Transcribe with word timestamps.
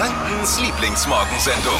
Frankens 0.00 0.58
Lieblingsmorgensendung. 0.58 1.74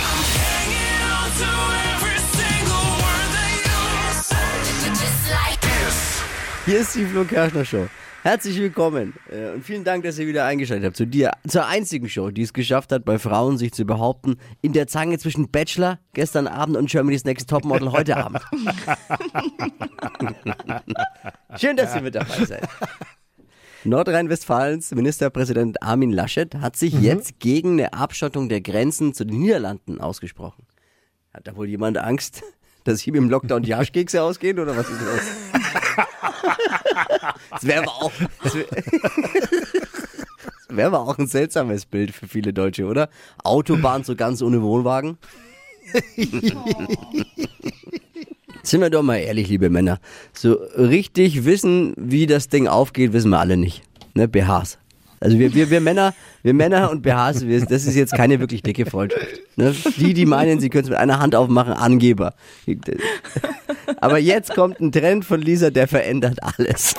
Hier 6.67 6.81
ist 6.81 6.95
die 6.97 7.07
Flo 7.07 7.25
Kerschner 7.25 7.65
Show. 7.65 7.89
Herzlich 8.23 8.59
willkommen 8.59 9.15
äh, 9.31 9.55
und 9.55 9.65
vielen 9.65 9.85
Dank, 9.85 10.05
dass 10.05 10.19
ihr 10.19 10.27
wieder 10.27 10.45
eingeschaltet 10.45 10.85
habt 10.85 10.97
zu 10.99 11.07
dir, 11.07 11.31
zur 11.49 11.67
einzigen 11.67 12.11
Show, 12.11 12.31
die 12.31 12.43
es 12.43 12.53
geschafft 12.53 12.93
hat, 12.93 13.07
bei 13.07 13.19
Frauen 13.19 13.57
sich 13.57 13.73
zu 13.73 13.87
behaupten, 13.87 14.37
in 14.61 14.75
der 14.75 14.87
Zange 14.87 15.17
zwischen 15.19 15.51
Bachelor 15.51 15.99
gestern 16.13 16.47
Abend 16.47 16.77
und 16.77 16.91
Germany's 16.91 17.25
Next 17.25 17.49
Topmodel 17.49 17.91
heute 17.91 18.19
Abend. 18.19 18.43
Schön, 21.57 21.75
dass 21.75 21.95
ihr 21.95 22.03
mit 22.03 22.15
dabei 22.15 22.45
seid. 22.45 22.69
Nordrhein-Westfalens 23.85 24.91
Ministerpräsident 24.95 25.83
Armin 25.83 26.13
Laschet 26.13 26.55
hat 26.57 26.77
sich 26.77 26.93
jetzt 27.01 27.41
gegen 27.41 27.73
eine 27.73 27.95
Abschottung 27.95 28.51
der 28.51 28.61
Grenzen 28.61 29.15
zu 29.15 29.25
den 29.25 29.41
Niederlanden 29.41 30.01
ausgesprochen. 30.01 30.67
Hat 31.33 31.47
da 31.47 31.57
wohl 31.57 31.69
jemand 31.69 31.97
Angst, 31.97 32.43
dass 32.85 33.07
ihm 33.07 33.15
im 33.15 33.31
Lockdown 33.31 33.63
die 33.63 33.75
Arschkekse 33.75 34.23
ausgehen 34.23 34.59
oder 34.59 34.77
was 34.77 34.89
ist 34.89 35.01
los? 35.01 35.21
Das 37.51 37.67
wäre 37.67 37.83
aber 37.83 37.93
auch. 37.93 38.13
Das 38.43 38.55
wäre 38.55 38.67
wär 40.69 40.87
aber 40.87 41.01
auch 41.01 41.19
ein 41.19 41.27
seltsames 41.27 41.85
Bild 41.85 42.13
für 42.13 42.29
viele 42.29 42.53
Deutsche, 42.53 42.87
oder? 42.87 43.09
Autobahn 43.43 44.05
so 44.05 44.15
ganz 44.15 44.41
ohne 44.43 44.63
Wohnwagen. 44.63 45.19
Sind 48.71 48.83
wir 48.83 48.91
doch 48.91 49.03
mal 49.03 49.17
ehrlich, 49.17 49.49
liebe 49.49 49.69
Männer. 49.69 49.99
So 50.33 50.53
richtig 50.53 51.45
wissen, 51.45 51.93
wie 51.97 52.29
das 52.29 52.47
Ding 52.47 52.69
aufgeht, 52.69 53.13
wissen 53.13 53.31
wir 53.31 53.41
alle 53.41 53.57
nicht. 53.57 53.83
Ne, 54.15 54.29
BHs. 54.29 54.79
Also 55.19 55.41
wir, 55.41 55.53
wir, 55.55 55.71
wir 55.71 55.81
Männer, 55.81 56.15
wir 56.45 56.55
Männer 56.55 56.89
und 56.89 57.03
BHs, 57.03 57.49
wir, 57.49 57.67
das 57.67 57.85
ist 57.85 57.97
jetzt 57.97 58.15
keine 58.15 58.39
wirklich 58.39 58.63
dicke 58.63 58.87
Freundschaft. 58.87 59.27
Ne? 59.57 59.75
Die, 59.97 60.15
die 60.15 60.25
meinen, 60.25 60.61
sie 60.61 60.71
können 60.71 60.85
es 60.85 60.91
mit 60.91 61.01
einer 61.01 61.19
Hand 61.19 61.35
aufmachen, 61.35 61.73
Angeber. 61.73 62.33
Aber 63.97 64.19
jetzt 64.19 64.55
kommt 64.55 64.79
ein 64.79 64.93
Trend 64.93 65.25
von 65.25 65.43
Lisa, 65.43 65.71
der 65.71 65.89
verändert 65.89 66.39
alles. 66.41 66.95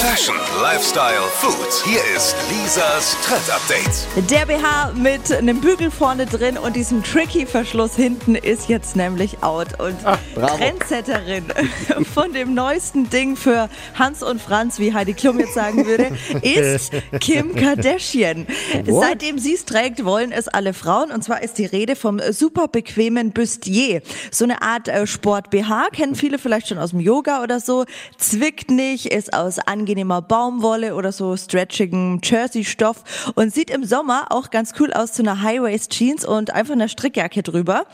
Fashion, 0.00 0.34
Lifestyle, 0.62 1.20
Food. 1.40 1.84
Hier 1.84 2.00
ist 2.16 2.34
Lisas 2.48 3.18
Trend 3.22 3.50
Update. 3.50 4.30
Der 4.30 4.46
BH 4.46 4.92
mit 4.94 5.30
einem 5.30 5.60
Bügel 5.60 5.90
vorne 5.90 6.24
drin 6.24 6.56
und 6.56 6.74
diesem 6.74 7.04
tricky 7.04 7.44
Verschluss 7.44 7.96
hinten 7.96 8.34
ist 8.34 8.70
jetzt 8.70 8.96
nämlich 8.96 9.42
out. 9.42 9.78
Und 9.78 10.02
bravo. 10.34 10.56
Trendsetterin 10.56 11.44
von 12.14 12.32
dem 12.32 12.54
neuesten 12.54 13.10
Ding 13.10 13.36
für 13.36 13.68
Hans 13.94 14.22
und 14.22 14.40
Franz, 14.40 14.78
wie 14.78 14.94
Heidi 14.94 15.12
Klum 15.12 15.38
jetzt 15.38 15.52
sagen 15.52 15.84
würde, 15.84 16.16
ist 16.42 16.92
Kim 17.20 17.54
Kardashian. 17.54 18.46
What? 18.86 19.04
Seitdem 19.04 19.38
sie 19.38 19.52
es 19.52 19.66
trägt, 19.66 20.06
wollen 20.06 20.32
es 20.32 20.48
alle 20.48 20.72
Frauen. 20.72 21.10
Und 21.10 21.22
zwar 21.24 21.42
ist 21.42 21.58
die 21.58 21.66
Rede 21.66 21.94
vom 21.94 22.20
super 22.32 22.68
bequemen 22.68 23.32
Bustier. 23.32 24.00
So 24.30 24.44
eine 24.44 24.62
Art 24.62 24.88
äh, 24.88 25.06
Sport-BH, 25.06 25.88
kennen 25.92 26.14
viele 26.14 26.38
vielleicht 26.38 26.68
schon 26.68 26.78
aus 26.78 26.90
dem 26.90 27.00
Yoga 27.00 27.42
oder 27.42 27.60
so. 27.60 27.84
Zwickt 28.16 28.70
nicht, 28.70 29.04
ist 29.04 29.34
aus 29.34 29.58
angenehmer 29.90 30.22
Baumwolle 30.22 30.94
oder 30.94 31.10
so 31.10 31.36
stretchigem 31.36 32.20
Jersey-Stoff 32.22 33.32
und 33.34 33.52
sieht 33.52 33.70
im 33.70 33.84
Sommer 33.84 34.26
auch 34.30 34.50
ganz 34.50 34.72
cool 34.78 34.92
aus 34.92 35.12
zu 35.12 35.22
einer 35.22 35.42
High-Waist-Jeans 35.42 36.24
und 36.24 36.54
einfach 36.54 36.74
einer 36.74 36.86
Strickjacke 36.88 37.42
drüber. 37.42 37.86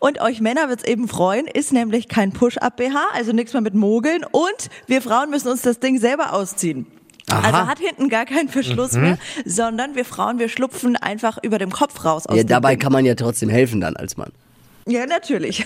Und 0.00 0.20
euch 0.20 0.40
Männer 0.40 0.68
wird's 0.68 0.82
eben 0.84 1.06
freuen, 1.06 1.46
ist 1.46 1.72
nämlich 1.72 2.08
kein 2.08 2.32
Push-Up-BH, 2.32 2.98
also 3.14 3.32
nichts 3.32 3.52
mehr 3.52 3.62
mit 3.62 3.74
Mogeln 3.74 4.24
und 4.32 4.68
wir 4.88 5.00
Frauen 5.00 5.30
müssen 5.30 5.48
uns 5.48 5.62
das 5.62 5.78
Ding 5.78 5.98
selber 6.00 6.32
ausziehen. 6.32 6.86
Also 7.28 7.56
hat 7.56 7.78
hinten 7.78 8.08
gar 8.08 8.26
keinen 8.26 8.48
Verschluss 8.48 8.92
mehr, 8.92 9.16
sondern 9.44 9.94
wir 9.94 10.04
Frauen, 10.04 10.38
wir 10.38 10.48
schlupfen 10.48 10.96
einfach 10.96 11.38
über 11.42 11.58
dem 11.58 11.70
Kopf 11.70 12.04
raus 12.04 12.26
aus 12.26 12.36
Ja, 12.36 12.42
dem 12.42 12.48
dabei 12.48 12.70
Ding. 12.70 12.80
kann 12.80 12.92
man 12.92 13.04
ja 13.06 13.14
trotzdem 13.14 13.48
helfen 13.48 13.80
dann 13.80 13.96
als 13.96 14.16
Mann. 14.16 14.30
Ja, 14.86 15.06
natürlich. 15.06 15.64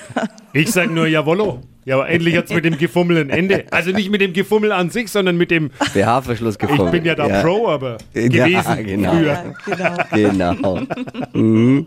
Ich 0.53 0.71
sag 0.71 0.91
nur 0.91 1.07
Jawollo. 1.09 1.61
Ja, 1.89 1.95
aber 1.95 2.11
endlich 2.11 2.37
hat's 2.37 2.53
mit 2.53 2.67
dem 2.67 2.77
Gefummel 2.77 3.17
ein 3.17 3.31
Ende. 3.31 3.65
Also 3.71 3.93
nicht 3.93 4.11
mit 4.11 4.21
dem 4.21 4.35
Gefummel 4.35 4.73
an 4.73 4.91
sich, 4.91 5.11
sondern 5.11 5.39
mit 5.39 5.51
dem. 5.51 5.71
BH-Verschluss 5.95 6.57
Ich 6.57 6.59
gefunden. 6.59 6.91
bin 6.91 7.05
ja 7.07 7.15
da 7.15 7.41
Pro, 7.41 7.67
aber 7.69 7.97
Ja, 8.13 8.29
gewesen 8.29 8.85
genau. 8.85 9.13
früher. 9.15 9.55
Ja, 9.79 10.05
genau. 10.13 10.75
Genau. 11.33 11.87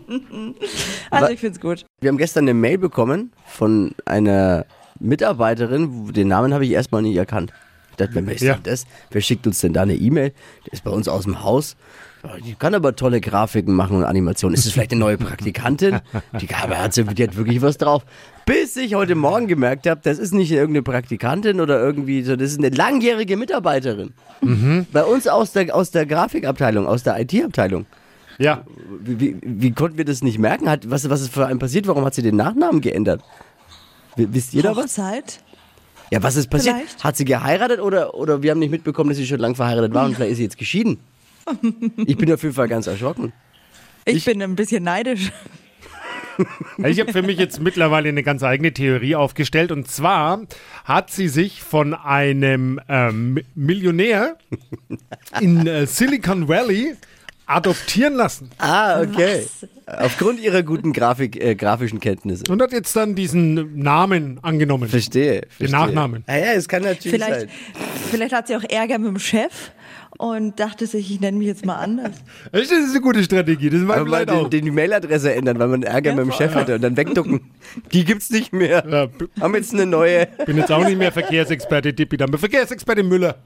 Also 1.10 1.28
ich 1.32 1.38
find's 1.38 1.60
gut. 1.60 1.84
Wir 2.00 2.08
haben 2.08 2.18
gestern 2.18 2.44
eine 2.44 2.54
Mail 2.54 2.78
bekommen 2.78 3.30
von 3.46 3.92
einer 4.04 4.66
Mitarbeiterin, 4.98 6.12
den 6.12 6.26
Namen 6.28 6.52
habe 6.52 6.64
ich 6.64 6.72
erstmal 6.72 7.02
nicht 7.02 7.16
erkannt. 7.16 7.52
Ich 7.92 7.96
dachte, 7.96 8.26
wer 8.26 8.34
ist 8.34 8.42
Ja. 8.42 8.54
denn 8.54 8.62
das? 8.64 8.84
Wer 9.10 9.20
schickt 9.20 9.46
uns 9.46 9.60
denn 9.60 9.72
da 9.72 9.82
eine 9.82 9.94
E-Mail? 9.94 10.32
Der 10.66 10.72
ist 10.72 10.82
bei 10.84 10.90
uns 10.90 11.08
aus 11.08 11.24
dem 11.24 11.42
Haus. 11.42 11.76
Die 12.46 12.54
kann 12.54 12.72
aber 12.74 12.94
tolle 12.94 13.20
Grafiken 13.20 13.74
machen 13.74 13.96
und 13.96 14.04
Animationen. 14.04 14.54
Ist 14.54 14.64
es 14.64 14.72
vielleicht 14.72 14.92
eine 14.92 15.00
neue 15.00 15.18
Praktikantin? 15.18 15.98
Die, 16.40 16.46
hat, 16.48 16.94
sie- 16.94 17.02
die 17.04 17.22
hat 17.24 17.36
wirklich 17.36 17.60
was 17.62 17.78
drauf. 17.78 18.04
Bis 18.46 18.76
ich 18.76 18.94
heute 18.94 19.14
Morgen 19.16 19.48
gemerkt 19.48 19.88
habe, 19.88 20.00
das 20.04 20.18
ist 20.18 20.32
nicht 20.32 20.50
irgendeine 20.52 20.82
Praktikantin 20.84 21.60
oder 21.60 21.80
irgendwie 21.80 22.22
so, 22.22 22.36
das 22.36 22.50
ist 22.52 22.58
eine 22.58 22.68
langjährige 22.70 23.36
Mitarbeiterin. 23.36 24.12
Bei 24.92 25.02
uns 25.04 25.26
aus 25.26 25.52
der, 25.52 25.74
aus 25.74 25.90
der 25.90 26.06
Grafikabteilung, 26.06 26.86
aus 26.86 27.02
der 27.02 27.18
IT-Abteilung. 27.20 27.86
Ja, 28.38 28.64
Wie, 29.04 29.20
wie, 29.20 29.36
wie 29.42 29.72
konnten 29.72 29.98
wir 29.98 30.04
das 30.04 30.22
nicht 30.22 30.38
merken? 30.38 30.68
Hat, 30.70 30.88
was, 30.90 31.08
was 31.10 31.20
ist 31.22 31.32
für 31.34 31.46
einen 31.46 31.58
passiert? 31.58 31.86
Warum 31.88 32.04
hat 32.04 32.14
sie 32.14 32.22
den 32.22 32.36
Nachnamen 32.36 32.80
geändert? 32.80 33.20
Wisst 34.16 34.54
ihr 34.54 34.62
da 34.62 34.76
was? 34.76 34.96
Ja, 36.12 36.22
was 36.22 36.36
ist 36.36 36.48
passiert? 36.50 36.76
Vielleicht. 36.76 37.02
Hat 37.04 37.16
sie 37.16 37.24
geheiratet 37.24 37.80
oder, 37.80 38.14
oder 38.14 38.42
wir 38.42 38.50
haben 38.50 38.58
nicht 38.58 38.70
mitbekommen, 38.70 39.08
dass 39.08 39.16
sie 39.16 39.26
schon 39.26 39.40
lange 39.40 39.54
verheiratet 39.54 39.94
war 39.94 40.04
und 40.04 40.14
vielleicht 40.14 40.32
ist 40.32 40.36
sie 40.36 40.42
jetzt 40.44 40.58
geschieden? 40.58 40.98
Ich 42.06 42.16
bin 42.18 42.30
auf 42.32 42.42
jeden 42.42 42.54
Fall 42.54 42.68
ganz 42.68 42.86
erschrocken. 42.86 43.32
Ich, 44.04 44.16
Ich- 44.16 44.24
bin 44.26 44.42
ein 44.42 44.54
bisschen 44.54 44.84
neidisch. 44.84 45.32
ich 46.84 47.00
habe 47.00 47.12
für 47.12 47.22
mich 47.22 47.38
jetzt 47.38 47.60
mittlerweile 47.60 48.08
eine 48.08 48.22
ganz 48.22 48.42
eigene 48.42 48.72
Theorie 48.72 49.14
aufgestellt. 49.16 49.72
Und 49.72 49.88
zwar 49.90 50.42
hat 50.84 51.10
sie 51.10 51.28
sich 51.28 51.62
von 51.62 51.94
einem 51.94 52.80
ähm, 52.88 53.38
Millionär 53.54 54.36
in 55.40 55.66
äh, 55.66 55.86
Silicon 55.86 56.48
Valley 56.48 56.94
adoptieren 57.56 58.14
lassen 58.14 58.50
Ah, 58.58 59.00
okay. 59.02 59.46
Aufgrund 59.86 60.40
ihrer 60.40 60.62
guten 60.62 60.92
Grafik, 60.92 61.42
äh, 61.42 61.54
grafischen 61.54 62.00
Kenntnisse. 62.00 62.44
und 62.48 62.62
hat 62.62 62.72
jetzt 62.72 62.94
dann 62.96 63.14
diesen 63.14 63.78
Namen 63.78 64.38
angenommen. 64.42 64.88
Verstehe. 64.88 65.42
verstehe. 65.48 65.70
Nachnamen. 65.70 66.24
Ah, 66.26 66.36
ja, 66.36 66.52
es 66.52 66.68
kann 66.68 66.82
natürlich 66.82 67.20
Vielleicht, 67.22 67.40
sein. 67.40 67.48
vielleicht 68.10 68.32
hat 68.34 68.46
sie 68.48 68.56
auch 68.56 68.64
Ärger 68.68 68.98
mit 68.98 69.08
dem 69.08 69.18
Chef 69.18 69.72
und 70.18 70.58
dachte 70.60 70.86
sich, 70.86 71.10
ich 71.10 71.20
nenne 71.20 71.38
mich 71.38 71.46
jetzt 71.48 71.64
mal 71.66 71.76
anders. 71.76 72.12
Das 72.52 72.70
ist 72.70 72.90
eine 72.90 73.00
gute 73.00 73.22
Strategie, 73.22 73.70
das 73.70 73.80
ist 73.80 73.86
mein 73.86 74.06
mal 74.08 74.26
den, 74.26 74.50
den 74.50 74.64
die 74.64 74.70
Mailadresse 74.70 75.34
ändern, 75.34 75.58
weil 75.58 75.68
man 75.68 75.82
Ärger 75.82 76.10
Ja, 76.10 76.16
mit 76.16 76.26
dem 76.26 76.32
Chef 76.32 76.54
hatte 76.54 76.74
und 76.76 76.82
dann 76.82 76.96
wegducken. 76.96 77.40
Die 77.92 78.04
gibt's 78.04 78.30
nicht 78.30 78.52
mehr. 78.52 78.84
Ja, 78.88 79.08
Haben 79.40 79.54
jetzt 79.54 79.72
eine 79.72 79.86
neue. 79.86 80.26
bin 80.46 80.56
jetzt 80.56 80.70
auch 80.70 80.84
nicht 80.84 80.98
mehr 80.98 81.12
Verkehrsexperte 81.12 81.92
Dippi, 81.92 82.16
dann 82.16 82.30
bin 82.30 82.38
Verkehrsexperte 82.38 83.02
Müller. 83.02 83.36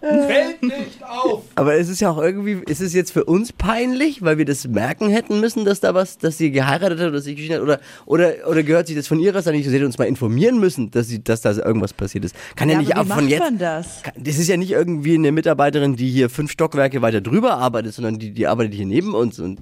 Fällt 0.00 0.62
nicht 0.62 1.02
auf! 1.02 1.42
Aber 1.54 1.74
es 1.74 1.88
ist 1.88 2.00
ja 2.00 2.10
auch 2.10 2.18
irgendwie, 2.20 2.58
ist 2.66 2.80
es 2.80 2.92
jetzt 2.94 3.12
für 3.12 3.24
uns 3.24 3.52
peinlich, 3.52 4.22
weil 4.22 4.38
wir 4.38 4.44
das 4.44 4.66
merken 4.66 5.08
hätten 5.10 5.40
müssen, 5.40 5.64
dass 5.64 5.80
da 5.80 5.94
was, 5.94 6.18
dass 6.18 6.38
sie 6.38 6.50
geheiratet 6.50 6.98
hat 7.00 7.08
oder 7.08 7.20
sich 7.20 7.36
geschieden 7.36 7.56
hat? 7.56 7.62
Oder, 7.62 7.80
oder, 8.06 8.32
oder 8.48 8.62
gehört 8.62 8.86
sich 8.88 8.96
das 8.96 9.06
von 9.06 9.20
ihrer 9.20 9.42
Seite 9.42 9.56
nicht? 9.56 9.68
Sie 9.68 9.74
hätte 9.74 9.86
uns 9.86 9.98
mal 9.98 10.04
informieren 10.06 10.58
müssen, 10.58 10.90
dass, 10.90 11.08
sie, 11.08 11.22
dass 11.22 11.40
da 11.40 11.52
irgendwas 11.52 11.92
passiert 11.92 12.24
ist. 12.24 12.34
Kann 12.56 12.68
ja, 12.68 12.74
Ja, 12.74 12.80
nicht 12.80 12.92
aber 12.96 13.00
ab 13.12 13.16
von 13.18 13.24
macht 13.24 13.30
jetzt. 13.30 13.40
man 13.40 13.58
das? 13.58 14.02
Das 14.16 14.38
ist 14.38 14.48
ja 14.48 14.56
nicht 14.56 14.72
irgendwie 14.72 15.14
eine 15.14 15.32
Mitarbeiterin, 15.32 15.96
die 15.96 16.10
hier 16.16 16.30
fünf 16.30 16.50
Stockwerke 16.50 17.02
weiter 17.02 17.20
drüber 17.20 17.58
arbeitet, 17.58 17.94
sondern 17.94 18.18
die, 18.18 18.32
die 18.32 18.46
arbeitet 18.46 18.74
hier 18.74 18.86
neben 18.86 19.14
uns. 19.14 19.38
Und 19.38 19.60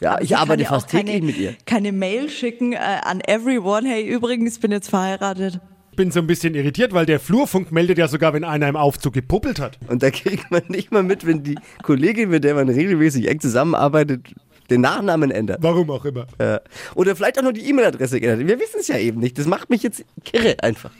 ja, 0.00 0.12
Aber 0.12 0.22
ich 0.22 0.36
arbeite 0.36 0.62
ja 0.62 0.68
fast 0.68 0.88
keine, 0.88 1.10
täglich 1.10 1.22
mit 1.22 1.38
ihr. 1.38 1.54
Keine 1.66 1.92
Mail 1.92 2.30
schicken 2.30 2.72
äh, 2.72 2.78
an 3.02 3.20
everyone, 3.20 3.88
hey, 3.88 4.06
übrigens, 4.06 4.58
bin 4.58 4.70
jetzt 4.70 4.88
verheiratet. 4.88 5.60
Ich 5.90 5.96
bin 5.96 6.12
so 6.12 6.20
ein 6.20 6.28
bisschen 6.28 6.54
irritiert, 6.54 6.92
weil 6.92 7.06
der 7.06 7.18
Flurfunk 7.18 7.72
meldet 7.72 7.98
ja 7.98 8.06
sogar, 8.06 8.32
wenn 8.32 8.44
einer 8.44 8.68
im 8.68 8.76
Aufzug 8.76 9.14
gepuppelt 9.14 9.58
hat. 9.58 9.78
Und 9.88 10.04
da 10.04 10.10
kriegt 10.12 10.48
man 10.52 10.62
nicht 10.68 10.92
mal 10.92 11.02
mit, 11.02 11.26
wenn 11.26 11.42
die 11.42 11.56
Kollegin, 11.82 12.30
mit 12.30 12.44
der 12.44 12.54
man 12.54 12.68
regelmäßig 12.68 13.28
eng 13.28 13.40
zusammenarbeitet, 13.40 14.34
den 14.70 14.82
Nachnamen 14.82 15.32
ändert. 15.32 15.58
Warum 15.62 15.90
auch 15.90 16.04
immer. 16.04 16.26
Ja. 16.40 16.60
Oder 16.94 17.16
vielleicht 17.16 17.38
auch 17.38 17.42
nur 17.42 17.52
die 17.52 17.68
E-Mail-Adresse 17.68 18.20
geändert. 18.20 18.46
Wir 18.46 18.60
wissen 18.60 18.78
es 18.78 18.86
ja 18.86 18.98
eben 18.98 19.18
nicht. 19.18 19.36
Das 19.38 19.46
macht 19.46 19.70
mich 19.70 19.82
jetzt 19.82 20.04
kirre 20.24 20.56
einfach. 20.62 20.92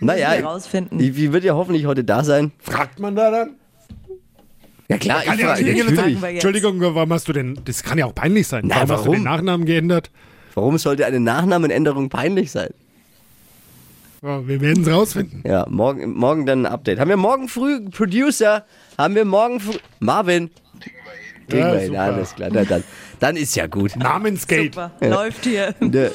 Naja, 0.00 0.32
wir 0.32 0.44
rausfinden. 0.44 0.98
die, 0.98 1.10
die 1.10 1.32
wird 1.32 1.44
ja 1.44 1.54
hoffentlich 1.54 1.84
heute 1.86 2.04
da 2.04 2.24
sein. 2.24 2.52
Fragt 2.58 3.00
man 3.00 3.16
da 3.16 3.30
dann? 3.30 3.56
Ja 4.88 4.98
klar, 4.98 5.20
ich 5.20 5.26
Kann 5.26 5.38
ja 5.38 5.56
wir 5.58 5.74
jetzt. 5.74 6.22
Entschuldigung, 6.22 6.80
warum 6.80 7.12
hast 7.12 7.26
du 7.28 7.32
denn, 7.32 7.58
das 7.64 7.82
kann 7.82 7.98
ja 7.98 8.06
auch 8.06 8.14
peinlich 8.14 8.46
sein. 8.46 8.66
Nein, 8.66 8.88
warum, 8.88 8.90
hast 8.90 9.00
du 9.00 9.06
warum? 9.06 9.14
den 9.16 9.24
Nachnamen 9.24 9.66
geändert? 9.66 10.10
Warum 10.54 10.78
sollte 10.78 11.04
eine 11.06 11.20
Nachnamenänderung 11.20 12.08
peinlich 12.08 12.50
sein? 12.50 12.70
Ja, 14.22 14.46
wir 14.46 14.60
werden 14.60 14.82
es 14.82 14.90
rausfinden. 14.90 15.42
Ja, 15.44 15.66
morgen, 15.68 16.14
morgen 16.14 16.46
dann 16.46 16.66
ein 16.66 16.72
Update. 16.72 16.98
Haben 16.98 17.10
wir 17.10 17.16
morgen 17.16 17.48
früh, 17.48 17.80
Producer, 17.90 18.64
haben 18.96 19.14
wir 19.14 19.24
morgen 19.24 19.60
früh, 19.60 19.76
Marvin. 20.00 20.50
Kriegen 21.48 21.62
Ja, 21.62 21.74
hin, 21.74 21.96
alles 21.96 22.34
klar. 22.34 22.50
Na, 22.52 22.64
dann, 22.64 22.82
dann 23.20 23.36
ist 23.36 23.54
ja 23.54 23.66
gut. 23.66 23.96
Namensgate. 23.96 24.64
Super, 24.64 24.92
läuft 25.00 25.44
hier. 25.44 25.74
Ne. 25.80 26.10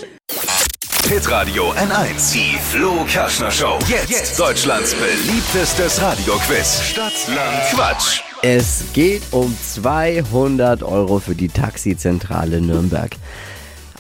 Hitradio 1.08 1.72
N1. 1.72 2.34
Die 2.34 2.58
Flo 2.58 3.06
Kerschner 3.08 3.52
Show. 3.52 3.80
Jetzt, 3.88 4.40
Deutschlands 4.40 4.96
beliebtestes 4.96 6.02
Radioquiz. 6.02 6.82
Stadt, 6.84 7.14
Land, 7.28 7.64
Quatsch. 7.74 8.22
Es 8.44 8.92
geht 8.94 9.22
um 9.32 9.54
200 9.56 10.82
Euro 10.84 11.20
für 11.20 11.36
die 11.36 11.48
Taxizentrale 11.48 12.60
Nürnberg. 12.62 13.12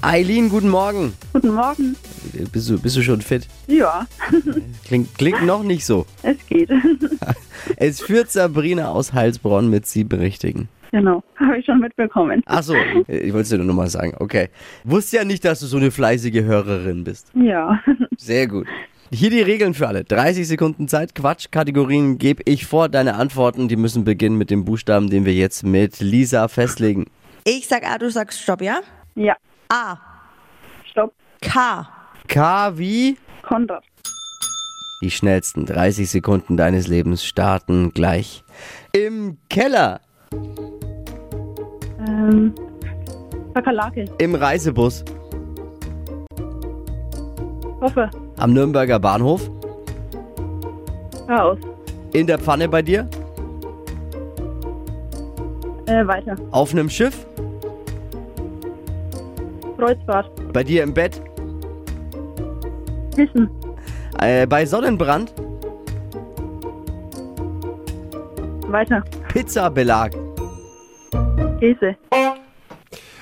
Eileen, 0.01 0.49
guten 0.49 0.69
Morgen. 0.69 1.13
Guten 1.31 1.53
Morgen. 1.53 1.95
Bist 2.51 2.69
du, 2.69 2.79
bist 2.79 2.97
du 2.97 3.03
schon 3.03 3.21
fit? 3.21 3.47
Ja, 3.67 4.07
Klingt, 4.87 5.15
klingt 5.17 5.45
noch 5.45 5.61
nicht 5.63 5.85
so. 5.85 6.05
es 6.23 6.37
geht. 6.47 6.69
Es 7.77 8.01
führt 8.01 8.31
Sabrina 8.31 8.89
aus 8.89 9.13
Heilsbronn 9.13 9.69
mit 9.69 9.85
sieben 9.85 10.19
Richtigen. 10.19 10.67
genau, 10.91 11.23
habe 11.35 11.59
ich 11.59 11.65
schon 11.65 11.79
mitbekommen. 11.79 12.41
Ach 12.47 12.63
so, 12.63 12.73
ich 13.07 13.31
wollte 13.33 13.41
es 13.41 13.49
dir 13.49 13.59
nur 13.59 13.75
mal 13.75 13.87
sagen. 13.89 14.15
Okay. 14.19 14.49
Wusste 14.83 15.17
ja 15.17 15.23
nicht, 15.23 15.45
dass 15.45 15.59
du 15.59 15.67
so 15.67 15.77
eine 15.77 15.91
fleißige 15.91 16.41
Hörerin 16.43 17.03
bist. 17.03 17.27
Ja, 17.35 17.79
Sehr 18.17 18.47
gut. 18.47 18.65
Hier 19.13 19.29
die 19.29 19.41
Regeln 19.41 19.73
für 19.73 19.87
alle. 19.89 20.05
30 20.05 20.47
Sekunden 20.47 20.87
Zeit. 20.87 21.15
Quatschkategorien 21.15 22.17
gebe 22.17 22.43
ich 22.45 22.65
vor. 22.65 22.87
Deine 22.87 23.15
Antworten, 23.15 23.67
die 23.67 23.75
müssen 23.75 24.05
beginnen 24.05 24.37
mit 24.37 24.49
dem 24.49 24.63
Buchstaben, 24.63 25.09
den 25.09 25.25
wir 25.25 25.33
jetzt 25.33 25.63
mit 25.63 25.99
Lisa 25.99 26.47
festlegen. 26.47 27.07
Ich 27.43 27.67
sag 27.67 27.83
A, 27.85 27.97
du 27.97 28.09
sagst 28.09 28.41
Stopp, 28.41 28.61
ja? 28.61 28.79
ja, 29.15 29.35
A. 29.69 29.97
stopp. 30.89 31.13
K. 31.41 31.87
K 32.27 32.77
wie? 32.77 33.17
Konrad. 33.41 33.83
Die 35.01 35.11
schnellsten 35.11 35.65
30 35.65 36.09
Sekunden 36.09 36.55
deines 36.55 36.87
Lebens 36.87 37.25
starten 37.25 37.91
gleich. 37.91 38.43
Im 38.93 39.37
Keller, 39.49 39.99
Ähm, 42.07 42.53
Kakerlake. 43.55 44.05
im 44.19 44.35
Reisebus, 44.35 45.03
Hoffe. 47.81 48.09
Am 48.41 48.53
Nürnberger 48.53 48.99
Bahnhof, 48.99 49.49
Chaos. 51.27 51.59
in 52.13 52.25
der 52.27 52.39
Pfanne 52.39 52.67
bei 52.67 52.81
dir, 52.81 53.07
Äh, 55.85 56.05
weiter. 56.07 56.35
auf 56.51 56.71
einem 56.73 56.89
Schiff, 56.89 57.25
Kreuzfahrt. 59.77 60.29
bei 60.53 60.63
dir 60.63 60.83
im 60.83 60.93
Bett, 60.93 61.21
Wissen. 63.15 63.49
äh, 64.19 64.47
bei 64.47 64.65
Sonnenbrand, 64.65 65.33
Weiter. 68.69 69.03
Pizzabelag. 69.27 70.11
Käse. 71.59 71.95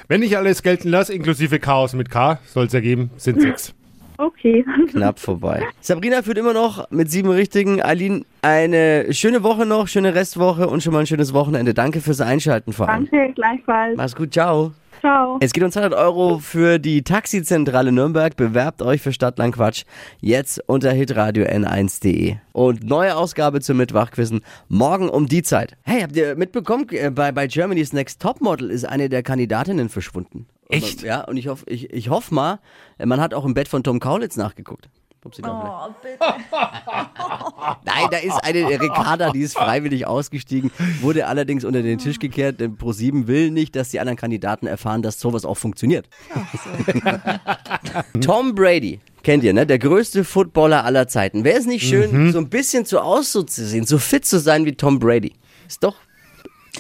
Wenn 0.08 0.22
ich 0.22 0.38
alles 0.38 0.62
gelten 0.62 0.90
lasse, 0.90 1.12
inklusive 1.14 1.60
Chaos 1.60 1.94
mit 1.94 2.10
K, 2.12 2.38
soll 2.46 2.68
es 2.68 2.74
ergeben, 2.76 3.10
sind 3.18 3.42
sechs. 3.42 3.74
Okay. 4.20 4.66
Knapp 4.92 5.18
vorbei. 5.18 5.64
Sabrina 5.80 6.22
führt 6.22 6.38
immer 6.38 6.52
noch 6.52 6.92
mit 6.92 7.10
sieben 7.10 7.30
Richtigen. 7.30 7.82
Eileen, 7.82 8.26
eine 8.42 9.14
schöne 9.14 9.44
Woche 9.44 9.66
noch, 9.66 9.88
schöne 9.88 10.14
Restwoche 10.14 10.68
und 10.68 10.84
schon 10.84 10.92
mal 10.92 11.00
ein 11.00 11.08
schönes 11.08 11.34
Wochenende. 11.34 11.74
Danke 11.74 12.02
fürs 12.02 12.20
Einschalten 12.20 12.74
vor 12.74 12.90
allem. 12.90 13.08
Danke, 13.10 13.34
gleichfalls. 13.34 13.96
Mach's 13.96 14.16
gut, 14.16 14.34
ciao. 14.34 14.74
Ciao. 15.00 15.38
Es 15.40 15.54
geht 15.54 15.64
um 15.64 15.72
200 15.72 15.98
Euro 15.98 16.40
für 16.40 16.78
die 16.78 17.04
Taxizentrale 17.04 17.92
Nürnberg. 17.92 18.36
Bewerbt 18.36 18.82
euch 18.82 19.02
für 19.02 19.14
Stadtland 19.14 19.56
Quatsch 19.56 19.84
jetzt 20.20 20.62
unter 20.68 20.92
hitradio 20.92 21.46
n1.de. 21.46 22.36
Und 22.52 22.84
neue 22.84 23.16
Ausgabe 23.16 23.62
zum 23.62 23.78
Mittwachquissen 23.78 24.42
morgen 24.68 25.10
um 25.10 25.28
die 25.28 25.42
Zeit. 25.42 25.78
Hey, 25.84 26.02
habt 26.02 26.16
ihr 26.16 26.36
mitbekommen, 26.36 26.88
äh, 26.90 27.12
bei, 27.12 27.32
bei 27.32 27.48
Germany's 27.48 27.94
Next 27.94 28.22
Topmodel 28.22 28.70
ist 28.70 28.86
eine 28.86 29.08
der 29.10 29.24
Kandidatinnen 29.24 29.90
verschwunden. 29.90 30.48
Echt? 30.70 31.02
Ja, 31.02 31.22
und 31.22 31.38
ich 31.38 31.48
hoffe, 31.48 31.66
ich, 31.68 31.92
ich 31.92 32.10
hoffe 32.10 32.34
mal, 32.34 32.60
man 33.04 33.22
hat 33.22 33.34
auch 33.34 33.46
im 33.46 33.54
Bett 33.54 33.68
von 33.68 33.84
Tom 33.84 34.00
Kaulitz 34.00 34.38
nachgeguckt. 34.38 34.90
Vielleicht- 35.22 35.46
Oh, 35.46 35.90
bitte. 36.02 36.18
Nein, 37.86 38.08
da 38.12 38.18
ist 38.18 38.40
eine 38.44 38.70
Ricarda, 38.82 39.32
die 39.32 39.42
ist 39.42 39.56
freiwillig 39.58 40.08
ausgestiegen, 40.08 40.72
wurde 41.02 41.28
allerdings 41.28 41.66
unter 41.66 41.82
den 41.82 41.98
Tisch 41.98 42.20
gekehrt, 42.20 42.60
denn 42.60 42.78
Pro7 42.78 43.28
will 43.28 43.52
nicht, 43.52 43.76
dass 43.76 43.90
die 43.90 44.00
anderen 44.00 44.18
Kandidaten 44.18 44.66
erfahren, 44.68 45.02
dass 45.02 45.20
sowas 45.20 45.46
auch 45.46 45.56
funktioniert. 45.58 46.08
Tom 48.22 48.56
Brady, 48.56 49.00
kennt 49.24 49.44
ihr, 49.44 49.54
ne? 49.54 49.66
Der 49.66 49.80
größte 49.80 50.24
Footballer 50.24 50.86
aller 50.86 51.08
Zeiten. 51.08 51.44
Wäre 51.44 51.60
es 51.60 51.66
nicht 51.66 51.86
schön, 51.88 52.32
so 52.32 52.38
ein 52.40 52.50
bisschen 52.50 52.86
so 52.86 53.00
auszusehen, 53.00 53.86
so 53.86 53.98
fit 53.98 54.26
zu 54.26 54.40
sein 54.40 54.66
wie 54.66 54.74
Tom 54.74 55.00
Brady? 55.00 55.34
Ist 55.68 55.84
doch 55.84 55.96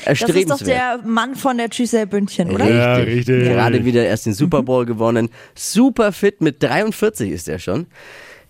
Das 0.06 0.14
ist 0.14 0.22
doch 0.24 0.30
erstrebenswert. 0.30 0.70
der 0.70 1.00
Mann 1.06 1.36
von 1.36 1.58
der 1.58 1.70
Giselle 1.70 2.08
Bündchen, 2.08 2.52
oder? 2.52 2.70
Ja, 2.70 2.94
richtig. 2.96 3.44
Gerade 3.44 3.84
wieder 3.86 4.06
erst 4.06 4.26
den 4.26 4.34
Super 4.34 4.64
Bowl 4.64 4.86
gewonnen. 4.86 5.30
Super 5.56 6.12
fit, 6.12 6.42
mit 6.42 6.62
43 6.64 7.32
ist 7.32 7.48
er 7.50 7.60
schon. 7.60 7.88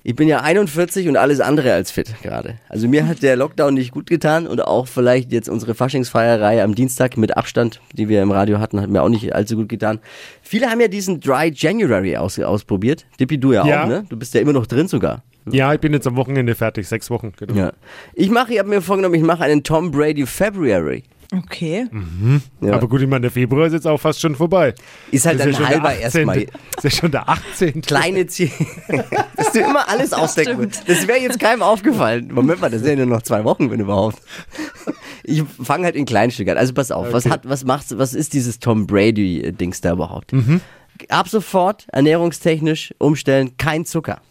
Ich 0.02 0.16
bin 0.16 0.30
ja 0.30 0.40
41 0.40 1.10
und 1.10 1.18
alles 1.18 1.42
andere 1.42 1.74
als 1.74 1.92
fit 1.92 2.14
gerade. 2.22 2.56
Also 2.70 2.88
mir 2.88 3.06
hat 3.06 3.22
der 3.22 3.36
Lockdown 3.36 3.74
nicht 3.74 3.92
gut 3.92 4.08
getan 4.08 4.48
und 4.48 4.62
auch 4.66 4.88
vielleicht 4.88 5.32
jetzt 5.34 5.50
unsere 5.50 5.76
Faschingsfeierei 5.76 6.64
am 6.64 6.74
Dienstag 6.74 7.18
mit 7.18 7.36
Abstand, 7.36 7.82
die 7.94 8.08
wir 8.08 8.22
im 8.22 8.32
Radio 8.32 8.60
hatten, 8.60 8.80
hat 8.80 8.90
mir 8.90 9.02
auch 9.04 9.10
nicht 9.10 9.36
allzu 9.36 9.58
gut 9.58 9.68
getan. 9.68 10.00
Viele 10.42 10.68
haben 10.70 10.80
ja 10.80 10.88
diesen 10.88 11.20
Dry 11.20 11.52
January 11.54 12.16
aus, 12.16 12.40
ausprobiert. 12.40 13.06
Dippi, 13.20 13.38
du 13.38 13.52
ja, 13.52 13.66
Ja. 13.66 13.84
auch, 13.84 13.88
ne? 13.88 14.06
Du 14.08 14.18
bist 14.18 14.34
ja 14.34 14.40
immer 14.40 14.54
noch 14.54 14.68
drin 14.68 14.88
sogar. 14.88 15.22
Ja, 15.52 15.74
ich 15.74 15.80
bin 15.82 15.94
jetzt 15.94 16.08
am 16.08 16.16
Wochenende 16.16 16.56
fertig, 16.56 16.88
sechs 16.88 17.10
Wochen. 17.10 17.34
Genau. 17.38 17.54
Ja. 17.56 17.74
Ich 18.14 18.30
mache, 18.30 18.54
ich 18.54 18.60
habe 18.60 18.70
mir 18.70 18.82
vorgenommen, 18.82 19.16
ich 19.16 19.24
mache 19.24 19.44
einen 19.44 19.64
Tom 19.64 19.92
Brady 19.92 20.26
February. 20.26 21.04
Okay. 21.32 21.88
Ja. 22.62 22.74
Aber 22.74 22.88
gut, 22.88 23.02
ich 23.02 23.08
meine, 23.08 23.22
der 23.22 23.32
Februar 23.32 23.68
ist 23.68 23.74
jetzt 23.74 23.86
auch 23.86 24.00
fast 24.00 24.20
schon 24.20 24.36
vorbei. 24.36 24.74
Ist 25.12 25.28
halt 25.28 25.40
Das 25.40 25.48
ein 25.48 25.54
ja 25.54 25.68
halber 25.68 25.90
18.. 25.90 26.00
erstmal. 26.02 26.46
Das 26.46 26.56
ist 26.78 26.84
ja 26.84 26.90
schon 27.02 27.12
der 27.12 27.30
18. 27.30 27.82
kleine 27.82 28.26
Ziel. 28.26 28.50
Dass 29.38 29.52
du 29.52 29.60
immer 29.60 29.88
alles 29.88 30.12
ausdenken 30.12 30.64
musst. 30.64 30.90
Das 30.90 31.08
wäre 31.08 31.20
jetzt 31.20 31.40
keinem 31.40 31.62
aufgefallen. 31.62 32.32
Moment 32.34 32.62
mal, 32.62 32.72
das 32.72 32.82
sind 32.82 32.98
ja 32.98 33.06
nur 33.06 33.18
noch 33.18 33.22
zwei 33.22 33.44
Wochen, 33.44 33.70
wenn 33.70 33.80
überhaupt. 33.80 34.18
Ich 35.24 35.44
fange 35.62 35.86
halt 35.86 35.96
in 35.96 36.06
kleinen 36.06 36.32
Stück 36.32 36.48
an. 36.50 36.58
Also 36.58 36.74
pass 36.74 36.90
auf, 36.90 37.14
was 37.14 37.28
hat, 37.30 37.48
was 37.48 37.64
machst 37.64 37.96
was 37.98 38.16
ist 38.16 38.34
dieses 38.34 38.58
Tom 38.58 38.88
Brady-Dings 38.88 39.82
da 39.82 39.94
überhaupt? 39.94 40.34
Ab 41.10 41.30
sofort 41.30 41.86
ernährungstechnisch 41.92 42.96
umstellen, 42.98 43.56
kein 43.58 43.86
Zucker. 43.86 44.22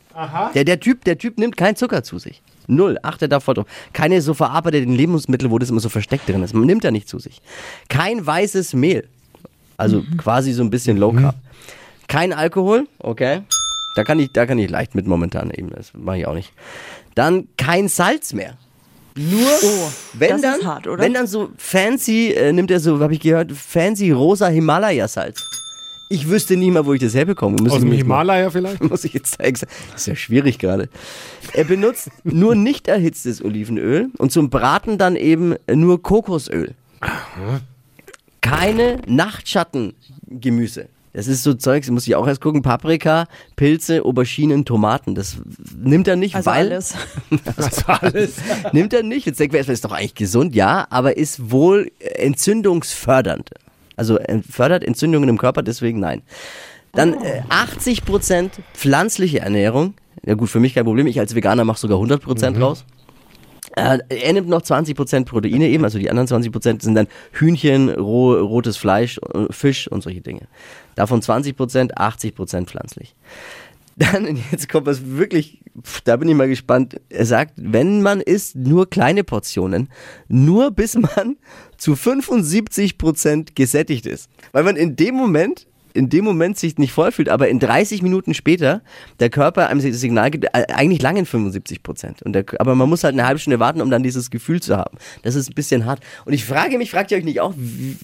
Der, 0.54 0.64
der, 0.64 0.80
typ, 0.80 1.04
der 1.04 1.16
Typ 1.16 1.38
nimmt 1.38 1.56
keinen 1.56 1.76
Zucker 1.76 2.02
zu 2.02 2.18
sich. 2.18 2.42
Null. 2.68 2.98
Achte 3.02 3.28
da 3.28 3.40
voll 3.40 3.54
drauf. 3.54 3.66
Keine 3.92 4.22
so 4.22 4.34
verarbeiteten 4.34 4.94
Lebensmittel, 4.94 5.50
wo 5.50 5.58
das 5.58 5.70
immer 5.70 5.80
so 5.80 5.88
versteckt 5.88 6.28
drin 6.28 6.42
ist. 6.42 6.54
Man 6.54 6.66
nimmt 6.66 6.84
er 6.84 6.90
nicht 6.92 7.08
zu 7.08 7.18
sich. 7.18 7.40
Kein 7.88 8.24
weißes 8.24 8.74
Mehl. 8.74 9.08
Also 9.76 10.02
quasi 10.16 10.52
so 10.52 10.62
ein 10.62 10.70
bisschen 10.70 10.96
Low 10.96 11.12
Carb. 11.12 11.36
Kein 12.08 12.32
Alkohol, 12.32 12.86
okay. 12.98 13.42
Da 13.96 14.04
kann 14.04 14.18
ich, 14.18 14.32
da 14.32 14.46
kann 14.46 14.58
ich 14.58 14.70
leicht 14.70 14.94
mit 14.94 15.06
momentan 15.06 15.50
eben. 15.50 15.70
Das 15.70 15.92
mache 15.94 16.18
ich 16.18 16.26
auch 16.26 16.34
nicht. 16.34 16.52
Dann 17.14 17.48
kein 17.56 17.88
Salz 17.88 18.32
mehr. 18.32 18.54
Nur, 19.16 19.50
wenn 20.12 20.30
das 20.30 20.40
dann, 20.42 20.64
hart, 20.64 20.86
wenn 20.86 21.12
dann 21.12 21.26
so 21.26 21.50
fancy, 21.56 22.32
äh, 22.32 22.52
nimmt 22.52 22.70
er 22.70 22.78
so, 22.78 23.00
habe 23.00 23.14
ich 23.14 23.20
gehört, 23.20 23.50
fancy 23.50 24.12
rosa 24.12 24.46
Himalaya-Salz. 24.46 25.57
Ich 26.10 26.28
wüsste 26.28 26.56
nie 26.56 26.70
mal, 26.70 26.86
wo 26.86 26.94
ich 26.94 27.00
das 27.00 27.14
herbekomme. 27.14 27.56
Muss 27.60 27.72
Aus 27.72 27.78
ich 27.78 27.82
dem 27.84 27.90
mich 27.90 27.98
mal- 28.04 28.20
Himalaya 28.20 28.50
vielleicht? 28.50 28.82
muss 28.82 29.04
ich 29.04 29.12
jetzt 29.12 29.38
extra. 29.40 29.66
Ist 29.94 30.06
ja 30.06 30.14
schwierig 30.16 30.58
gerade. 30.58 30.88
Er 31.52 31.64
benutzt 31.64 32.10
nur 32.24 32.54
nicht 32.54 32.88
erhitztes 32.88 33.44
Olivenöl 33.44 34.08
und 34.18 34.32
zum 34.32 34.48
Braten 34.50 34.96
dann 34.98 35.16
eben 35.16 35.54
nur 35.72 36.02
Kokosöl. 36.02 36.74
Keine 38.40 39.00
Nachtschattengemüse. 39.06 40.88
Das 41.14 41.26
ist 41.26 41.42
so 41.42 41.54
Zeugs, 41.54 41.90
muss 41.90 42.06
ich 42.06 42.14
auch 42.14 42.26
erst 42.28 42.40
gucken. 42.40 42.62
Paprika, 42.62 43.26
Pilze, 43.56 44.04
Auberginen, 44.04 44.64
Tomaten. 44.64 45.14
Das 45.14 45.38
nimmt 45.76 46.06
er 46.06 46.16
nicht, 46.16 46.36
Also 46.36 46.50
weil. 46.50 46.66
alles. 46.68 46.94
Das 47.56 47.86
war 47.88 48.02
alles. 48.02 48.34
Nimmt 48.72 48.92
er 48.92 49.02
nicht. 49.02 49.26
Jetzt 49.26 49.40
denken 49.40 49.54
wir 49.54 49.58
erstmal, 49.58 49.74
ist 49.74 49.84
doch 49.84 49.92
eigentlich 49.92 50.14
gesund, 50.14 50.54
ja, 50.54 50.86
aber 50.90 51.16
ist 51.16 51.50
wohl 51.50 51.90
entzündungsfördernd. 51.98 53.50
Also 53.98 54.18
äh, 54.18 54.40
fördert 54.48 54.84
Entzündungen 54.84 55.28
im 55.28 55.38
Körper, 55.38 55.62
deswegen 55.62 56.00
nein. 56.00 56.22
Dann 56.92 57.14
äh, 57.22 57.42
80% 57.50 58.50
pflanzliche 58.74 59.40
Ernährung. 59.40 59.94
Ja 60.24 60.34
gut, 60.34 60.48
für 60.48 60.60
mich 60.60 60.74
kein 60.74 60.84
Problem. 60.84 61.06
Ich 61.06 61.20
als 61.20 61.34
Veganer 61.34 61.64
mache 61.64 61.78
sogar 61.78 61.98
100% 61.98 62.58
raus. 62.58 62.84
Äh, 63.76 63.98
er 64.08 64.32
nimmt 64.32 64.48
noch 64.48 64.62
20% 64.62 65.24
Proteine 65.24 65.68
eben, 65.68 65.84
also 65.84 65.98
die 65.98 66.10
anderen 66.10 66.26
20% 66.26 66.82
sind 66.82 66.94
dann 66.94 67.06
Hühnchen, 67.32 67.90
roh, 67.90 68.32
rotes 68.32 68.76
Fleisch, 68.76 69.20
äh, 69.34 69.52
Fisch 69.52 69.88
und 69.88 70.02
solche 70.02 70.20
Dinge. 70.20 70.48
Davon 70.94 71.20
20%, 71.20 71.94
80% 71.94 72.66
pflanzlich. 72.66 73.14
Dann, 73.98 74.38
jetzt 74.52 74.68
kommt 74.68 74.86
was 74.86 75.04
wirklich, 75.04 75.60
da 76.04 76.16
bin 76.16 76.28
ich 76.28 76.34
mal 76.36 76.48
gespannt. 76.48 77.00
Er 77.08 77.26
sagt, 77.26 77.54
wenn 77.56 78.00
man 78.00 78.20
isst, 78.20 78.54
nur 78.54 78.88
kleine 78.88 79.24
Portionen, 79.24 79.88
nur 80.28 80.70
bis 80.70 80.94
man 80.94 81.36
zu 81.76 81.94
75% 81.94 83.50
gesättigt 83.54 84.06
ist. 84.06 84.30
Weil 84.52 84.62
man 84.62 84.76
in 84.76 84.94
dem 84.94 85.16
Moment, 85.16 85.66
in 85.94 86.08
dem 86.10 86.24
Moment 86.24 86.58
sich 86.58 86.78
nicht 86.78 86.92
voll 86.92 87.10
fühlt, 87.10 87.28
aber 87.28 87.48
in 87.48 87.58
30 87.58 88.02
Minuten 88.02 88.34
später 88.34 88.82
der 89.18 89.30
Körper 89.30 89.68
einem 89.68 89.82
das 89.82 90.00
Signal 90.00 90.30
gibt, 90.30 90.44
äh, 90.44 90.66
eigentlich 90.68 91.02
langen 91.02 91.26
75%. 91.26 92.22
Und 92.22 92.34
der, 92.34 92.44
aber 92.60 92.76
man 92.76 92.88
muss 92.88 93.02
halt 93.02 93.14
eine 93.14 93.26
halbe 93.26 93.40
Stunde 93.40 93.58
warten, 93.58 93.80
um 93.80 93.90
dann 93.90 94.04
dieses 94.04 94.30
Gefühl 94.30 94.62
zu 94.62 94.76
haben. 94.76 94.96
Das 95.22 95.34
ist 95.34 95.50
ein 95.50 95.54
bisschen 95.54 95.86
hart. 95.86 96.00
Und 96.24 96.34
ich 96.34 96.44
frage 96.44 96.78
mich, 96.78 96.92
fragt 96.92 97.10
ihr 97.10 97.18
euch 97.18 97.24
nicht 97.24 97.40
auch, 97.40 97.54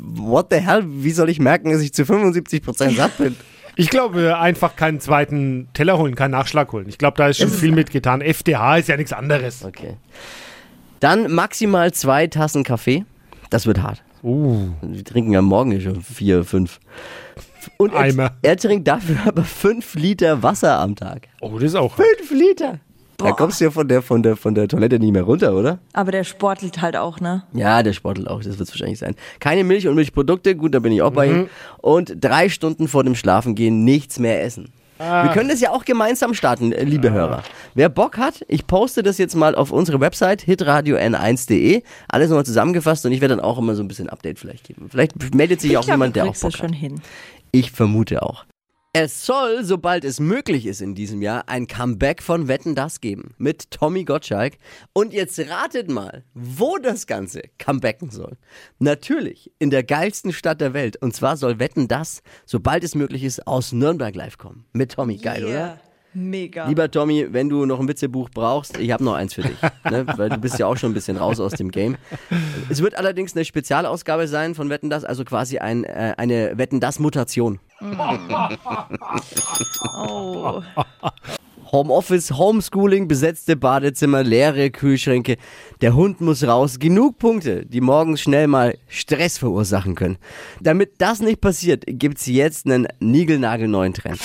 what 0.01 0.47
the 0.51 0.57
hell, 0.57 0.85
wie 0.87 1.13
soll 1.13 1.31
ich 1.31 1.39
merken, 1.39 1.71
dass 1.71 1.83
ich 1.83 1.93
zu 1.93 2.03
75% 2.03 2.97
satt 2.97 3.17
bin? 3.19 3.37
Ich 3.77 3.91
glaube, 3.91 4.39
einfach 4.39 4.77
keinen 4.77 5.01
zweiten 5.01 5.69
Teller 5.75 5.99
holen, 5.99 6.15
keinen 6.15 6.31
Nachschlag 6.31 6.73
holen. 6.73 6.89
Ich 6.89 6.99
glaube, 6.99 7.17
da 7.17 7.29
ist 7.29 7.39
schon 7.39 7.49
viel 7.51 7.73
mitgetan. 7.73 8.21
FDH 8.21 8.79
ist 8.79 8.89
ja 8.89 8.97
nichts 8.97 9.13
anderes. 9.13 9.65
Okay. 9.65 9.97
Dann 11.01 11.33
maximal 11.33 11.93
zwei 11.93 12.27
Tassen 12.29 12.63
Kaffee. 12.63 13.05
Das 13.51 13.67
wird 13.67 13.83
hart. 13.83 14.03
Uh, 14.23 14.69
Wir 14.81 15.05
trinken 15.05 15.33
ja 15.33 15.43
morgen 15.43 15.79
schon 15.81 16.01
vier, 16.03 16.45
fünf. 16.45 16.81
Und 17.77 17.93
er, 17.93 18.01
Eimer. 18.01 18.31
er 18.43 18.57
trinkt 18.57 18.87
dafür 18.89 19.17
aber 19.27 19.43
fünf 19.45 19.95
Liter 19.95 20.43
Wasser 20.43 20.79
am 20.79 20.95
Tag. 20.97 21.29
oh, 21.41 21.55
das 21.55 21.65
ist 21.71 21.75
auch. 21.75 21.95
Fünf 21.97 22.31
Liter! 22.31 22.79
Da 23.17 23.33
kommst 23.33 23.61
du 23.61 23.65
ja 23.65 23.71
von 23.71 23.87
der, 23.89 24.03
von, 24.03 24.23
der, 24.23 24.37
von 24.37 24.55
der 24.55 24.69
Toilette 24.69 24.99
nicht 24.99 25.13
mehr 25.13 25.23
runter, 25.23 25.55
oder? 25.55 25.79
Aber 25.93 26.13
der 26.13 26.25
sportelt 26.25 26.83
halt 26.83 26.97
auch, 26.97 27.21
ne? 27.21 27.45
Ja, 27.53 27.83
der 27.83 27.93
sportelt 27.93 28.29
auch, 28.29 28.39
das 28.39 28.59
wird 28.59 28.69
es 28.69 28.71
wahrscheinlich 28.75 28.99
sein. 28.99 29.15
Keine 29.41 29.65
Milch 29.65 29.87
und 29.87 29.95
Milchprodukte, 29.95 30.57
gut, 30.57 30.75
da 30.75 30.81
bin 30.81 30.93
ich 30.93 31.03
auch 31.03 31.13
bei 31.13 31.27
ihm. 31.29 31.49
Und 31.79 32.17
drei 32.21 32.49
Stunden 32.49 32.89
vor 32.89 33.05
dem 33.05 33.15
Schlafengehen 33.15 33.85
nichts 33.85 34.19
mehr 34.19 34.43
essen. 34.43 34.73
Wir 34.99 35.31
können 35.35 35.49
das 35.49 35.61
ja 35.61 35.71
auch 35.71 35.85
gemeinsam 35.85 36.35
starten, 36.35 36.71
liebe 36.71 37.11
Hörer. 37.11 37.43
Wer 37.75 37.89
Bock 37.89 38.17
hat, 38.17 38.45
ich 38.47 38.67
poste 38.69 39.03
das 39.03 39.19
jetzt 39.19 39.35
mal 39.35 39.55
auf 39.57 39.73
unsere 39.73 40.01
Website 40.01 40.43
hitradio 40.43 40.97
n1.de. 40.97 41.83
Alles 42.09 42.29
nochmal 42.31 42.47
zusammengefasst 42.47 43.05
und 43.05 43.11
ich 43.13 43.21
werde 43.21 43.35
dann 43.37 43.45
auch 43.45 43.59
immer 43.59 43.75
so 43.75 43.83
ein 43.83 43.89
bisschen 43.89 44.09
Update 44.09 44.39
vielleicht 44.39 44.69
geben. 44.69 44.87
Vielleicht 44.89 45.35
meldet 45.35 45.61
sich 45.61 45.73
Ich 45.73 45.79
auch 45.79 45.83
glaub, 45.85 45.95
jemand, 45.97 46.15
der 46.17 46.25
auch 46.27 46.35
Bock 46.35 46.45
hat. 46.53 46.57
schon 46.59 46.73
hin. 46.73 47.01
Ich 47.51 47.73
vermute 47.73 48.23
auch. 48.23 48.45
Es 48.97 49.27
soll, 49.27 49.65
sobald 49.65 50.05
es 50.05 50.21
möglich 50.21 50.67
ist 50.67 50.81
in 50.81 50.95
diesem 50.95 51.21
Jahr, 51.21 51.49
ein 51.49 51.67
Comeback 51.67 52.23
von 52.23 52.47
Wetten 52.47 52.77
das 52.77 53.01
geben 53.01 53.35
mit 53.39 53.73
Tommy 53.73 54.05
Gottschalk. 54.05 54.53
Und 54.93 55.13
jetzt 55.13 55.37
ratet 55.51 55.91
mal, 55.91 56.23
wo 56.33 56.79
das 56.79 57.09
Ganze 57.09 57.43
comebacken 57.59 58.11
soll. 58.11 58.37
Natürlich 58.79 59.51
in 59.59 59.71
der 59.71 59.83
geilsten 59.83 60.33
Stadt 60.33 60.61
der 60.61 60.75
Welt. 60.75 60.97
Und 61.03 61.13
zwar 61.13 61.37
soll 61.37 61.59
Wetten 61.59 61.89
das, 61.89 62.23
sobald 62.47 62.85
es 62.85 62.95
möglich 62.95 63.25
ist, 63.25 63.49
aus 63.49 63.73
Nürnberg 63.73 64.15
live 64.15 64.39
kommen. 64.39 64.65
Mit 64.73 64.93
Tommy. 64.93 65.17
Geil, 65.17 65.45
oder? 65.45 65.81
Mega. 66.15 66.69
Lieber 66.69 66.91
Tommy, 66.91 67.27
wenn 67.31 67.49
du 67.49 67.67
noch 67.67 67.81
ein 67.81 67.89
Witzebuch 67.89 68.31
brauchst, 68.31 68.79
ich 68.79 68.93
habe 68.93 69.03
noch 69.03 69.15
eins 69.15 69.35
für 69.35 69.43
dich. 69.43 69.57
ne? 69.91 70.07
Weil 70.17 70.31
du 70.31 70.39
bist 70.39 70.59
ja 70.59 70.67
auch 70.67 70.77
schon 70.77 70.93
ein 70.93 70.95
bisschen 70.95 71.17
raus 71.17 71.41
aus 71.41 71.53
dem 71.53 71.71
Game. 71.71 71.97
Es 72.69 72.81
wird 72.81 72.97
allerdings 72.97 73.35
eine 73.35 73.45
Spezialausgabe 73.45 74.29
sein 74.29 74.55
von 74.55 74.71
Wetten 74.71 74.91
das, 74.91 75.05
also 75.05 75.25
quasi 75.25 75.59
ein, 75.59 75.85
äh, 75.85 76.15
eine 76.17 76.57
Wetten 76.57 76.81
das 76.81 76.99
Mutation. 77.01 77.59
oh. 79.97 80.63
Homeoffice, 81.75 82.31
Homeschooling, 82.31 83.09
besetzte 83.09 83.57
Badezimmer, 83.57 84.23
leere 84.23 84.71
Kühlschränke. 84.71 85.39
Der 85.81 85.97
Hund 85.97 86.21
muss 86.21 86.45
raus. 86.45 86.79
Genug 86.79 87.19
Punkte, 87.19 87.67
die 87.67 87.81
morgens 87.81 88.21
schnell 88.21 88.47
mal 88.47 88.79
Stress 88.87 89.39
verursachen 89.39 89.97
können. 89.97 90.19
Damit 90.61 90.93
das 90.99 91.19
nicht 91.19 91.41
passiert, 91.41 91.83
gibt's 91.89 92.27
jetzt 92.27 92.67
einen 92.67 92.87
niegelnagelneuen 93.01 93.93
Trend. 93.93 94.21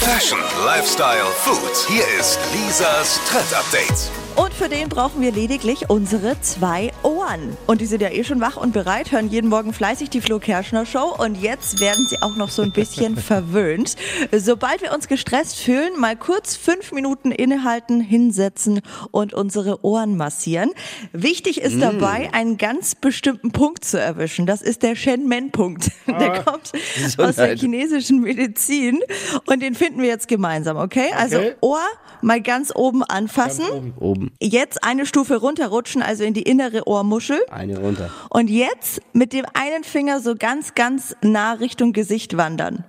Fashion, 0.00 0.38
Lifestyle, 0.64 1.26
Food. 1.44 1.76
Hier 1.86 2.04
ist 2.18 2.38
Lisas 2.54 3.20
Trend 3.28 3.52
Update. 3.52 4.10
Und 4.34 4.49
für 4.60 4.68
den 4.68 4.90
brauchen 4.90 5.22
wir 5.22 5.32
lediglich 5.32 5.88
unsere 5.88 6.38
zwei 6.42 6.90
Ohren. 7.02 7.56
Und 7.66 7.80
die 7.80 7.86
sind 7.86 8.02
ja 8.02 8.10
eh 8.10 8.24
schon 8.24 8.42
wach 8.42 8.58
und 8.58 8.74
bereit, 8.74 9.10
hören 9.10 9.30
jeden 9.30 9.48
Morgen 9.48 9.72
fleißig 9.72 10.10
die 10.10 10.20
Flo 10.20 10.38
Kerschner 10.38 10.84
Show. 10.84 11.16
Und 11.16 11.40
jetzt 11.40 11.80
werden 11.80 12.06
sie 12.10 12.20
auch 12.20 12.36
noch 12.36 12.50
so 12.50 12.60
ein 12.60 12.70
bisschen 12.70 13.16
verwöhnt. 13.16 13.96
Sobald 14.36 14.82
wir 14.82 14.92
uns 14.92 15.08
gestresst 15.08 15.60
fühlen, 15.60 15.98
mal 15.98 16.14
kurz 16.14 16.56
fünf 16.56 16.92
Minuten 16.92 17.32
innehalten, 17.32 18.02
hinsetzen 18.02 18.82
und 19.12 19.32
unsere 19.32 19.82
Ohren 19.82 20.18
massieren. 20.18 20.72
Wichtig 21.12 21.62
ist 21.62 21.80
dabei, 21.80 22.28
einen 22.34 22.58
ganz 22.58 22.94
bestimmten 22.94 23.52
Punkt 23.52 23.86
zu 23.86 23.98
erwischen. 23.98 24.44
Das 24.44 24.60
ist 24.60 24.82
der 24.82 24.94
Shen-Men-Punkt. 24.94 25.90
Der 26.06 26.42
kommt 26.42 26.72
aus 27.16 27.36
der 27.36 27.56
chinesischen 27.56 28.20
Medizin. 28.20 29.00
Und 29.46 29.62
den 29.62 29.74
finden 29.74 30.02
wir 30.02 30.08
jetzt 30.08 30.28
gemeinsam, 30.28 30.76
okay? 30.76 31.12
Also 31.16 31.38
Okay. 31.38 31.54
Ohr 31.60 31.80
mal 32.22 32.40
ganz 32.42 32.72
oben 32.74 33.02
anfassen. 33.02 33.94
Oben. 33.98 34.32
Jetzt 34.50 34.82
eine 34.84 35.06
Stufe 35.06 35.36
runterrutschen, 35.36 36.02
also 36.02 36.24
in 36.24 36.34
die 36.34 36.42
innere 36.42 36.86
Ohrmuschel. 36.88 37.38
Eine 37.50 37.78
runter. 37.78 38.10
Und 38.30 38.50
jetzt 38.50 39.00
mit 39.12 39.32
dem 39.32 39.44
einen 39.54 39.84
Finger 39.84 40.20
so 40.20 40.34
ganz, 40.36 40.74
ganz 40.74 41.14
nah 41.22 41.52
Richtung 41.52 41.92
Gesicht 41.92 42.36
wandern. 42.36 42.84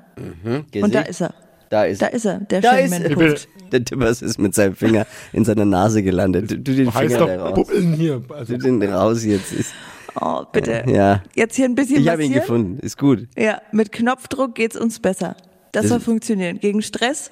Gesicht. 0.71 0.83
Und 0.83 0.95
da 0.95 1.01
ist 1.01 1.21
er. 1.21 1.33
Da 1.69 1.85
ist 1.85 2.01
Da 2.01 2.07
ist 2.07 2.25
er, 2.25 2.39
der 2.39 2.61
Da 2.61 2.71
ist. 2.77 3.47
Der 3.71 3.85
Tippers 3.85 4.21
ist 4.21 4.37
mit 4.39 4.53
seinem 4.53 4.75
Finger 4.75 5.05
in 5.31 5.45
seiner 5.45 5.63
Nase 5.65 6.03
gelandet. 6.03 6.51
Du, 6.51 6.57
du 6.59 6.75
den 6.75 6.93
Heißt 6.93 7.13
Finger 7.15 7.27
da 7.27 7.37
doch 7.37 7.45
raus. 7.45 7.53
Bubbeln 7.55 7.93
hier. 7.93 8.21
Also, 8.29 8.57
Du 8.57 8.59
den 8.59 8.83
raus 8.83 9.23
jetzt. 9.23 9.53
Ist, 9.53 9.71
Oh, 10.19 10.43
bitte. 10.51 10.83
ja. 10.87 11.23
Jetzt 11.35 11.55
hier 11.55 11.63
ein 11.65 11.75
bisschen 11.75 12.01
Ich 12.01 12.09
habe 12.09 12.25
ihn 12.25 12.33
gefunden. 12.33 12.79
Ist 12.79 12.97
gut. 12.97 13.29
Ja, 13.37 13.61
mit 13.71 13.93
Knopfdruck 13.93 14.55
geht's 14.55 14.75
uns 14.75 14.99
besser. 14.99 15.37
Das, 15.71 15.83
Das- 15.83 15.89
soll 15.91 15.99
funktionieren. 16.01 16.59
Gegen 16.59 16.81
Stress, 16.81 17.31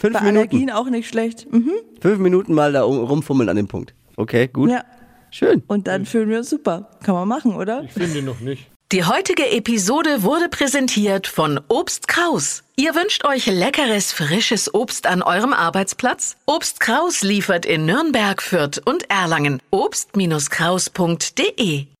Fünf 0.00 0.14
bei 0.14 0.20
Minuten. 0.22 0.38
Allergien 0.38 0.70
auch 0.70 0.88
nicht 0.88 1.08
schlecht. 1.08 1.46
Mhm. 1.52 1.72
Fünf 2.00 2.18
Minuten 2.18 2.54
mal 2.54 2.72
da 2.72 2.82
um- 2.84 3.04
rumfummeln 3.04 3.48
an 3.48 3.56
dem 3.56 3.68
Punkt. 3.68 3.94
Okay, 4.16 4.48
gut. 4.48 4.70
Ja. 4.70 4.84
Schön. 5.30 5.62
Und 5.68 5.86
dann 5.86 6.06
fühlen 6.06 6.28
wir 6.28 6.38
uns 6.38 6.50
super. 6.50 6.90
Kann 7.04 7.14
man 7.14 7.28
machen, 7.28 7.54
oder? 7.54 7.84
ich 7.84 7.92
finde 7.92 8.20
noch 8.22 8.40
nicht. 8.40 8.66
Die 8.92 9.04
heutige 9.04 9.48
Episode 9.52 10.24
wurde 10.24 10.48
präsentiert 10.48 11.28
von 11.28 11.60
Obst 11.68 12.08
Kraus. 12.08 12.64
Ihr 12.74 12.96
wünscht 12.96 13.24
euch 13.24 13.46
leckeres, 13.46 14.10
frisches 14.10 14.74
Obst 14.74 15.06
an 15.06 15.22
eurem 15.22 15.52
Arbeitsplatz? 15.52 16.34
Obst 16.46 16.80
Kraus 16.80 17.22
liefert 17.22 17.64
in 17.66 17.86
Nürnberg, 17.86 18.42
Fürth 18.42 18.82
und 18.84 19.08
Erlangen. 19.08 19.62
Obst-Kraus.de 19.70 21.86